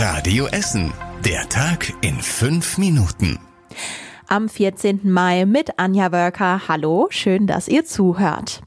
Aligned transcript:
Radio 0.00 0.46
Essen. 0.46 0.92
Der 1.24 1.48
Tag 1.48 1.92
in 2.02 2.14
fünf 2.20 2.78
Minuten. 2.78 3.40
Am 4.28 4.48
14. 4.48 5.00
Mai 5.02 5.44
mit 5.44 5.76
Anja 5.80 6.12
Wörker. 6.12 6.68
Hallo, 6.68 7.08
schön, 7.10 7.48
dass 7.48 7.66
ihr 7.66 7.84
zuhört. 7.84 8.62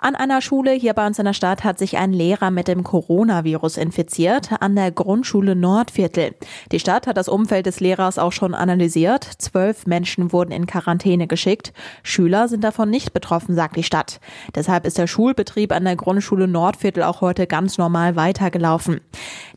An 0.00 0.14
einer 0.14 0.40
Schule 0.40 0.70
hier 0.70 0.94
bei 0.94 1.04
uns 1.04 1.18
in 1.18 1.24
der 1.24 1.32
Stadt 1.32 1.64
hat 1.64 1.76
sich 1.76 1.98
ein 1.98 2.12
Lehrer 2.12 2.52
mit 2.52 2.68
dem 2.68 2.84
Coronavirus 2.84 3.78
infiziert, 3.78 4.50
an 4.60 4.76
der 4.76 4.92
Grundschule 4.92 5.56
Nordviertel. 5.56 6.36
Die 6.70 6.78
Stadt 6.78 7.08
hat 7.08 7.16
das 7.16 7.28
Umfeld 7.28 7.66
des 7.66 7.80
Lehrers 7.80 8.16
auch 8.16 8.30
schon 8.30 8.54
analysiert. 8.54 9.24
Zwölf 9.24 9.86
Menschen 9.86 10.32
wurden 10.32 10.52
in 10.52 10.66
Quarantäne 10.66 11.26
geschickt. 11.26 11.72
Schüler 12.04 12.46
sind 12.46 12.62
davon 12.62 12.90
nicht 12.90 13.12
betroffen, 13.12 13.56
sagt 13.56 13.74
die 13.74 13.82
Stadt. 13.82 14.20
Deshalb 14.54 14.86
ist 14.86 14.98
der 14.98 15.08
Schulbetrieb 15.08 15.72
an 15.72 15.84
der 15.84 15.96
Grundschule 15.96 16.46
Nordviertel 16.46 17.02
auch 17.02 17.20
heute 17.20 17.48
ganz 17.48 17.76
normal 17.76 18.14
weitergelaufen. 18.14 19.00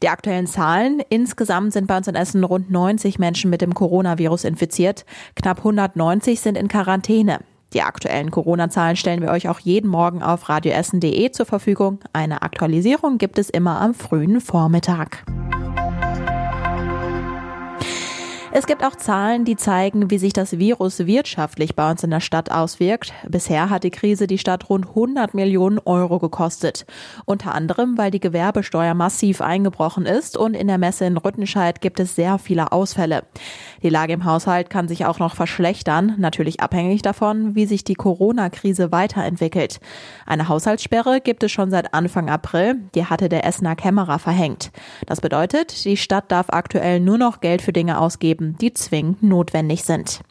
Die 0.02 0.10
aktuellen 0.10 0.48
Zahlen, 0.48 1.04
insgesamt 1.10 1.72
sind 1.72 1.86
bei 1.86 1.98
uns 1.98 2.08
in 2.08 2.16
Essen 2.16 2.44
rund 2.44 2.72
90 2.72 3.20
Menschen 3.20 3.52
mit 3.52 3.62
dem 3.62 3.76
Coronavirus 3.76 4.46
infiziert. 4.46 5.06
Knapp 5.36 5.60
190 5.60 6.42
sind 6.42 6.58
in 6.58 6.68
Quarantäne. 6.68 7.42
Die 7.74 7.82
aktuellen 7.82 8.32
Corona-Zahlen 8.32 8.96
stellen 8.96 9.22
wir 9.22 9.32
euch 9.32 9.48
auch 9.48 9.60
jeden 9.60 9.90
Morgen 9.90 10.22
auf 10.22 10.50
radioessen.de 10.50 11.32
zur 11.32 11.46
Verfügung. 11.46 12.00
Eine 12.12 12.42
Aktualisierung 12.42 13.18
gibt 13.18 13.40
es 13.40 13.50
immer 13.50 13.80
am 13.80 13.94
frühen 13.94 14.42
Vormittag. 14.42 15.24
Es 18.54 18.68
gibt 18.68 18.84
auch 18.84 18.98
Zahlen, 18.98 19.46
die 19.46 19.56
zeigen, 19.56 20.12
wie 20.12 20.18
sich 20.18 20.34
das 20.34 20.60
Virus 20.60 21.00
wirtschaftlich 21.08 21.74
bei 21.74 21.90
uns 21.90 22.04
in 22.04 22.10
der 22.10 22.20
Stadt 22.20 22.52
auswirkt. 22.52 23.14
Bisher 23.26 23.70
hat 23.70 23.86
die 23.86 23.92
Krise 23.92 24.28
die 24.28 24.38
Stadt 24.38 24.70
rund 24.70 24.90
100 24.90 25.34
Millionen 25.34 25.80
Euro 25.80 26.20
gekostet. 26.20 26.86
Unter 27.24 27.56
anderem, 27.56 27.98
weil 27.98 28.12
die 28.12 28.20
Gewerbesteuer 28.20 28.94
massiv 28.94 29.40
eingebrochen 29.40 30.06
ist 30.06 30.36
und 30.36 30.54
in 30.54 30.68
der 30.68 30.78
Messe 30.78 31.06
in 31.06 31.16
Rüttenscheid 31.16 31.80
gibt 31.80 32.02
es 32.02 32.16
sehr 32.16 32.40
viele 32.40 32.74
Ausfälle. 32.74 33.24
Die 33.84 33.90
Lage 33.90 34.12
im 34.12 34.26
Haushalt 34.26 34.70
kann 34.70 34.90
sich 34.90 35.06
auch 35.06 35.20
noch 35.20 35.36
verschlechtern, 35.36 36.16
natürlich 36.18 36.60
abhängig 36.60 37.02
davon, 37.04 37.56
wie 37.56 37.66
sich 37.66 37.86
die 37.86 37.96
Corona-Krise 37.96 38.92
weiterentwickelt. 38.92 39.80
Eine 40.26 40.50
Haushaltssperre 40.50 41.22
gibt 41.22 41.44
es 41.44 41.54
schon 41.54 41.72
seit 41.72 41.94
Anfang 41.94 42.30
April. 42.30 42.76
Die 42.96 43.06
hatte 43.06 43.30
der 43.30 43.46
Essener 43.46 43.78
Kämmerer 43.78 44.20
verhängt. 44.20 44.72
Das 45.06 45.22
bedeutet, 45.22 45.86
die 45.86 45.96
Stadt 45.96 46.30
darf 46.34 46.48
aktuell 46.50 47.00
nur 47.00 47.18
noch 47.18 47.40
Geld 47.40 47.62
für 47.62 47.72
Dinge 47.72 47.98
ausgeben, 47.98 48.41
geben, 48.42 48.58
die 48.60 48.74
zwingend 48.74 49.24
notwendig 49.24 49.84
sind. 49.84 50.22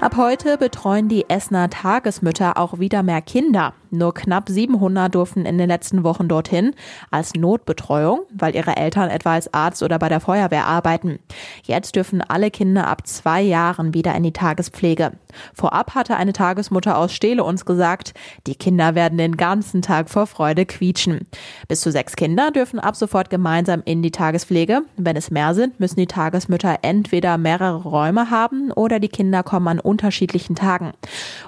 Ab 0.00 0.16
heute 0.16 0.58
betreuen 0.58 1.08
die 1.08 1.28
Essener 1.28 1.68
Tagesmütter 1.70 2.56
auch 2.56 2.78
wieder 2.78 3.02
mehr 3.02 3.20
Kinder. 3.20 3.74
Nur 3.90 4.14
knapp 4.14 4.48
700 4.48 5.12
durften 5.12 5.46
in 5.46 5.58
den 5.58 5.68
letzten 5.68 6.04
Wochen 6.04 6.28
dorthin 6.28 6.74
als 7.10 7.34
Notbetreuung, 7.34 8.20
weil 8.32 8.54
ihre 8.54 8.76
Eltern 8.76 9.08
etwa 9.10 9.32
als 9.32 9.52
Arzt 9.52 9.82
oder 9.82 9.98
bei 9.98 10.08
der 10.08 10.20
Feuerwehr 10.20 10.66
arbeiten. 10.66 11.18
Jetzt 11.64 11.96
dürfen 11.96 12.20
alle 12.20 12.50
Kinder 12.50 12.86
ab 12.86 13.06
zwei 13.06 13.40
Jahren 13.40 13.94
wieder 13.94 14.14
in 14.14 14.22
die 14.22 14.32
Tagespflege. 14.32 15.12
Vorab 15.54 15.94
hatte 15.94 16.16
eine 16.16 16.32
Tagesmutter 16.32 16.98
aus 16.98 17.12
Steele 17.12 17.42
uns 17.42 17.64
gesagt, 17.64 18.14
die 18.46 18.54
Kinder 18.54 18.94
werden 18.94 19.18
den 19.18 19.36
ganzen 19.36 19.82
Tag 19.82 20.10
vor 20.10 20.26
Freude 20.26 20.66
quietschen. 20.66 21.26
Bis 21.66 21.80
zu 21.80 21.90
sechs 21.90 22.14
Kinder 22.14 22.50
dürfen 22.50 22.78
ab 22.78 22.94
sofort 22.94 23.30
gemeinsam 23.30 23.82
in 23.84 24.02
die 24.02 24.10
Tagespflege. 24.10 24.82
Wenn 24.96 25.16
es 25.16 25.30
mehr 25.30 25.54
sind, 25.54 25.80
müssen 25.80 25.98
die 25.98 26.06
Tagesmütter 26.06 26.78
entweder 26.82 27.38
mehrere 27.38 27.82
Räume 27.82 28.30
haben 28.30 28.70
oder 28.70 29.00
die 29.00 29.08
Kinder 29.08 29.42
kommen 29.42 29.68
an 29.68 29.80
unterschiedlichen 29.88 30.54
Tagen. 30.54 30.92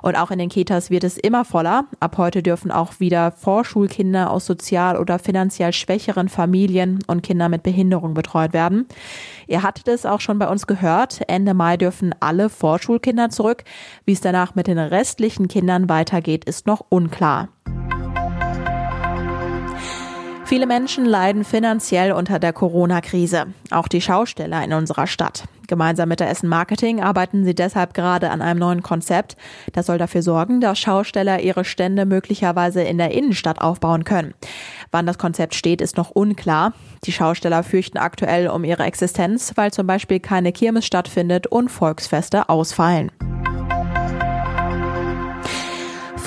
Und 0.02 0.16
auch 0.16 0.30
in 0.30 0.38
den 0.38 0.48
Kitas 0.48 0.90
wird 0.90 1.04
es 1.04 1.18
immer 1.18 1.44
voller. 1.44 1.84
Ab 2.00 2.16
heute 2.16 2.42
dürfen 2.42 2.70
auch 2.72 2.98
wieder 2.98 3.32
Vorschulkinder 3.32 4.30
aus 4.30 4.46
sozial 4.46 4.96
oder 4.96 5.18
finanziell 5.18 5.72
schwächeren 5.72 6.28
Familien 6.28 7.00
und 7.06 7.22
Kinder 7.22 7.48
mit 7.48 7.62
Behinderung 7.62 8.14
betreut 8.14 8.52
werden. 8.52 8.86
Ihr 9.46 9.62
hattet 9.62 9.88
es 9.88 10.06
auch 10.06 10.20
schon 10.20 10.38
bei 10.38 10.48
uns 10.48 10.66
gehört. 10.66 11.20
Ende 11.28 11.54
Mai 11.54 11.76
dürfen 11.76 12.14
alle 12.20 12.48
Vorschulkinder 12.48 13.28
zurück. 13.28 13.64
Wie 14.06 14.12
es 14.12 14.20
danach 14.20 14.54
mit 14.54 14.66
den 14.66 14.78
restlichen 14.78 15.46
Kindern 15.46 15.88
weitergeht, 15.88 16.44
ist 16.46 16.66
noch 16.66 16.84
unklar. 16.88 17.48
Viele 20.50 20.66
Menschen 20.66 21.04
leiden 21.04 21.44
finanziell 21.44 22.10
unter 22.10 22.40
der 22.40 22.52
Corona-Krise. 22.52 23.54
Auch 23.70 23.86
die 23.86 24.00
Schausteller 24.00 24.64
in 24.64 24.72
unserer 24.72 25.06
Stadt. 25.06 25.44
Gemeinsam 25.68 26.08
mit 26.08 26.18
der 26.18 26.28
Essen 26.28 26.48
Marketing 26.48 27.00
arbeiten 27.00 27.44
sie 27.44 27.54
deshalb 27.54 27.94
gerade 27.94 28.30
an 28.30 28.42
einem 28.42 28.58
neuen 28.58 28.82
Konzept. 28.82 29.36
Das 29.74 29.86
soll 29.86 29.98
dafür 29.98 30.22
sorgen, 30.22 30.60
dass 30.60 30.80
Schausteller 30.80 31.38
ihre 31.38 31.64
Stände 31.64 32.04
möglicherweise 32.04 32.82
in 32.82 32.98
der 32.98 33.12
Innenstadt 33.12 33.60
aufbauen 33.60 34.02
können. 34.02 34.34
Wann 34.90 35.06
das 35.06 35.18
Konzept 35.18 35.54
steht, 35.54 35.80
ist 35.80 35.96
noch 35.96 36.10
unklar. 36.10 36.72
Die 37.04 37.12
Schausteller 37.12 37.62
fürchten 37.62 37.98
aktuell 37.98 38.48
um 38.48 38.64
ihre 38.64 38.82
Existenz, 38.82 39.52
weil 39.54 39.72
zum 39.72 39.86
Beispiel 39.86 40.18
keine 40.18 40.50
Kirmes 40.50 40.84
stattfindet 40.84 41.46
und 41.46 41.68
Volksfeste 41.68 42.48
ausfallen. 42.48 43.12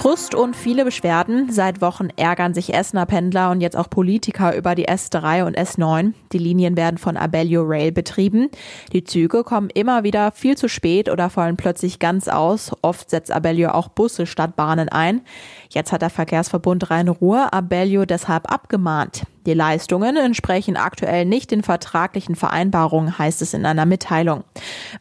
Frust 0.04 0.36
und 0.36 0.54
viele 0.54 0.84
Beschwerden. 0.84 1.50
Seit 1.50 1.80
Wochen 1.80 2.10
ärgern 2.18 2.54
sich 2.54 2.74
Essener 2.74 3.06
Pendler 3.06 3.52
und 3.52 3.62
jetzt 3.62 3.78
auch 3.78 3.90
Politiker 3.90 4.54
über 4.54 4.76
die 4.76 4.90
S3 4.90 5.46
und 5.46 5.58
S9. 5.58 6.12
Die 6.34 6.38
Linien 6.40 6.76
werden 6.76 6.98
von 6.98 7.16
Abellio 7.16 7.64
Rail 7.66 7.94
betrieben. 7.94 8.50
Die 8.92 9.06
Züge 9.06 9.46
kommen 9.46 9.70
immer 9.70 10.04
wieder 10.04 10.34
viel 10.34 10.58
zu 10.58 10.68
spät 10.68 11.10
oder 11.10 11.30
fallen 11.30 11.56
plötzlich 11.56 12.00
ganz 12.00 12.28
aus. 12.28 12.74
Oft 12.82 13.12
setzt 13.12 13.32
Abellio 13.32 13.70
auch 13.70 13.88
Busse 13.88 14.26
statt 14.26 14.58
Bahnen 14.58 14.90
ein. 14.90 15.22
Jetzt 15.70 15.94
hat 15.94 16.02
der 16.02 16.10
Verkehrsverbund 16.10 16.90
Rhein-Ruhr 16.90 17.54
Abellio 17.54 18.04
deshalb 18.04 18.52
abgemahnt. 18.52 19.24
Die 19.46 19.54
Leistungen 19.54 20.16
entsprechen 20.16 20.78
aktuell 20.78 21.26
nicht 21.26 21.52
den 21.52 21.64
vertraglichen 21.64 22.36
Vereinbarungen, 22.36 23.18
heißt 23.18 23.42
es 23.42 23.54
in 23.54 23.66
einer 23.66 23.86
Mitteilung. 23.86 24.46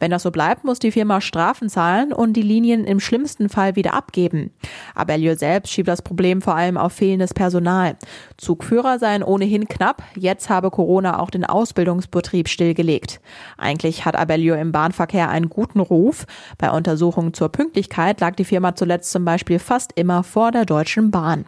Wenn 0.00 0.10
das 0.10 0.24
so 0.24 0.32
bleibt, 0.32 0.64
muss 0.64 0.80
die 0.80 0.90
Firma 0.90 1.20
Strafen 1.20 1.68
zahlen 1.68 2.12
und 2.12 2.32
die 2.32 2.42
Linien 2.42 2.84
im 2.84 2.98
schlimmsten 2.98 3.48
Fall 3.48 3.76
wieder 3.76 3.94
abgeben. 3.94 4.50
Abellio 4.96 5.36
selbst 5.36 5.72
schiebt 5.72 5.88
das 5.88 6.02
Problem 6.02 6.42
vor 6.42 6.56
allem 6.56 6.76
auf 6.76 6.92
fehlendes 6.92 7.34
Personal. 7.34 7.96
Zugführer 8.36 8.98
seien 8.98 9.22
ohnehin 9.22 9.68
knapp, 9.68 10.02
jetzt 10.16 10.50
habe 10.50 10.70
Corona 10.70 11.20
auch 11.20 11.30
den 11.30 11.44
Ausbildungsbetrieb 11.44 12.48
stillgelegt. 12.48 13.20
Eigentlich 13.58 14.04
hat 14.04 14.16
Abellio 14.16 14.56
im 14.56 14.72
Bahnverkehr 14.72 15.28
einen 15.28 15.50
guten 15.50 15.78
Ruf. 15.78 16.26
Bei 16.58 16.70
Untersuchungen 16.70 17.32
zur 17.32 17.50
Pünktlichkeit 17.50 18.20
lag 18.20 18.34
die 18.34 18.44
Firma 18.44 18.74
zuletzt 18.74 19.12
zum 19.12 19.24
Beispiel 19.24 19.60
fast 19.60 19.92
immer 19.94 20.24
vor 20.24 20.50
der 20.50 20.64
Deutschen 20.64 21.12
Bahn. 21.12 21.44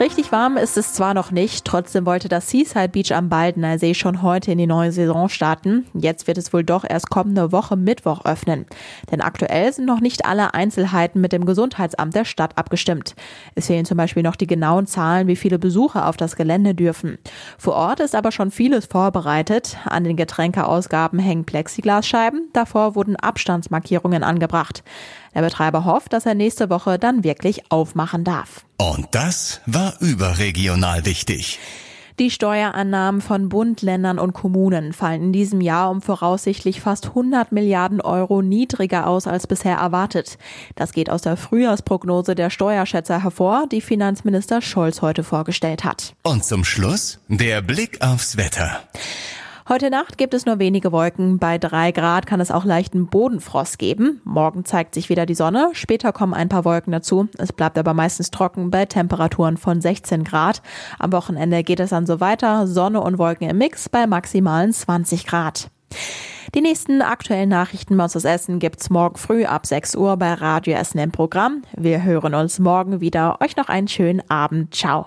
Richtig 0.00 0.32
warm 0.32 0.56
ist 0.56 0.76
es 0.76 0.92
zwar 0.92 1.14
noch 1.14 1.30
nicht, 1.30 1.64
trotzdem 1.64 2.04
wollte 2.04 2.28
das 2.28 2.50
Seaside 2.50 2.88
Beach 2.88 3.12
am 3.12 3.28
Baldener 3.28 3.78
See 3.78 3.94
schon 3.94 4.22
heute 4.22 4.50
in 4.50 4.58
die 4.58 4.66
neue 4.66 4.90
Saison 4.90 5.28
starten. 5.28 5.86
Jetzt 5.94 6.26
wird 6.26 6.36
es 6.36 6.52
wohl 6.52 6.64
doch 6.64 6.84
erst 6.86 7.10
kommende 7.10 7.52
Woche 7.52 7.76
Mittwoch 7.76 8.24
öffnen. 8.24 8.66
Denn 9.12 9.20
aktuell 9.20 9.72
sind 9.72 9.84
noch 9.84 10.00
nicht 10.00 10.26
alle 10.26 10.52
Einzelheiten 10.52 11.20
mit 11.20 11.32
dem 11.32 11.46
Gesundheitsamt 11.46 12.12
der 12.12 12.24
Stadt 12.24 12.58
abgestimmt. 12.58 13.14
Es 13.54 13.68
fehlen 13.68 13.84
zum 13.84 13.96
Beispiel 13.96 14.24
noch 14.24 14.34
die 14.34 14.48
genauen 14.48 14.88
Zahlen, 14.88 15.28
wie 15.28 15.36
viele 15.36 15.60
Besucher 15.60 16.08
auf 16.08 16.16
das 16.16 16.34
Gelände 16.34 16.74
dürfen. 16.74 17.18
Vor 17.56 17.74
Ort 17.74 18.00
ist 18.00 18.16
aber 18.16 18.32
schon 18.32 18.50
vieles 18.50 18.86
vorbereitet. 18.86 19.76
An 19.84 20.02
den 20.02 20.16
Getränkeausgaben 20.16 21.20
hängen 21.20 21.44
Plexiglasscheiben, 21.44 22.48
davor 22.52 22.96
wurden 22.96 23.14
Abstandsmarkierungen 23.14 24.24
angebracht. 24.24 24.82
Der 25.34 25.42
Betreiber 25.42 25.84
hofft, 25.84 26.12
dass 26.12 26.26
er 26.26 26.34
nächste 26.34 26.70
Woche 26.70 26.98
dann 26.98 27.24
wirklich 27.24 27.70
aufmachen 27.70 28.24
darf. 28.24 28.64
Und 28.76 29.08
das 29.12 29.60
war 29.66 29.94
überregional 30.00 31.04
wichtig. 31.06 31.58
Die 32.20 32.30
Steuerannahmen 32.30 33.20
von 33.20 33.48
Bund, 33.48 33.82
Ländern 33.82 34.20
und 34.20 34.34
Kommunen 34.34 34.92
fallen 34.92 35.20
in 35.20 35.32
diesem 35.32 35.60
Jahr 35.60 35.90
um 35.90 36.00
voraussichtlich 36.00 36.80
fast 36.80 37.06
100 37.06 37.50
Milliarden 37.50 38.00
Euro 38.00 38.40
niedriger 38.40 39.08
aus 39.08 39.26
als 39.26 39.48
bisher 39.48 39.78
erwartet. 39.78 40.38
Das 40.76 40.92
geht 40.92 41.10
aus 41.10 41.22
der 41.22 41.36
Frühjahrsprognose 41.36 42.36
der 42.36 42.50
Steuerschätzer 42.50 43.24
hervor, 43.24 43.66
die 43.66 43.80
Finanzminister 43.80 44.62
Scholz 44.62 45.02
heute 45.02 45.24
vorgestellt 45.24 45.82
hat. 45.82 46.14
Und 46.22 46.44
zum 46.44 46.64
Schluss 46.64 47.18
der 47.26 47.62
Blick 47.62 48.00
aufs 48.00 48.36
Wetter. 48.36 48.78
Heute 49.66 49.88
Nacht 49.88 50.18
gibt 50.18 50.34
es 50.34 50.44
nur 50.44 50.58
wenige 50.58 50.92
Wolken. 50.92 51.38
Bei 51.38 51.56
drei 51.56 51.90
Grad 51.90 52.26
kann 52.26 52.38
es 52.38 52.50
auch 52.50 52.66
leichten 52.66 53.06
Bodenfrost 53.06 53.78
geben. 53.78 54.20
Morgen 54.22 54.66
zeigt 54.66 54.94
sich 54.94 55.08
wieder 55.08 55.24
die 55.24 55.34
Sonne. 55.34 55.70
Später 55.72 56.12
kommen 56.12 56.34
ein 56.34 56.50
paar 56.50 56.66
Wolken 56.66 56.92
dazu. 56.92 57.28
Es 57.38 57.50
bleibt 57.50 57.78
aber 57.78 57.94
meistens 57.94 58.30
trocken 58.30 58.70
bei 58.70 58.84
Temperaturen 58.84 59.56
von 59.56 59.80
16 59.80 60.22
Grad. 60.22 60.60
Am 60.98 61.12
Wochenende 61.12 61.62
geht 61.62 61.80
es 61.80 61.90
dann 61.90 62.04
so 62.04 62.20
weiter. 62.20 62.66
Sonne 62.66 63.00
und 63.00 63.16
Wolken 63.16 63.48
im 63.48 63.56
Mix 63.56 63.88
bei 63.88 64.06
maximalen 64.06 64.70
20 64.74 65.26
Grad. 65.26 65.70
Die 66.54 66.60
nächsten 66.60 67.00
aktuellen 67.00 67.48
Nachrichten 67.48 67.98
aus 68.02 68.14
Essen 68.16 68.58
gibt's 68.58 68.90
morgen 68.90 69.16
früh 69.16 69.46
ab 69.46 69.64
6 69.64 69.96
Uhr 69.96 70.18
bei 70.18 70.34
Radio 70.34 70.74
Essen 70.74 70.98
im 70.98 71.10
Programm. 71.10 71.62
Wir 71.74 72.02
hören 72.02 72.34
uns 72.34 72.58
morgen 72.58 73.00
wieder. 73.00 73.40
Euch 73.40 73.56
noch 73.56 73.70
einen 73.70 73.88
schönen 73.88 74.22
Abend. 74.28 74.74
Ciao. 74.74 75.06